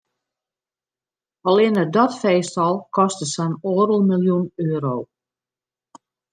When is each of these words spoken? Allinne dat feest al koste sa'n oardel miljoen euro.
Allinne 1.51 1.83
dat 1.97 2.17
feest 2.21 2.55
al 2.65 2.75
koste 2.97 3.25
sa'n 3.33 3.53
oardel 3.71 4.01
miljoen 4.11 4.45
euro. 4.71 4.95